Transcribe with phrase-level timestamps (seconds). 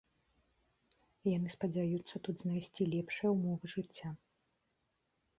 [1.37, 4.09] Яны спадзяюцца тут знайсці лепшыя ўмовы жыцця.